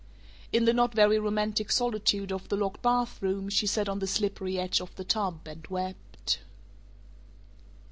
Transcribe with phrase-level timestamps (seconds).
[0.51, 4.57] In the not very romantic solitude of the locked bathroom she sat on the slippery
[4.57, 6.39] edge of the tub and wept.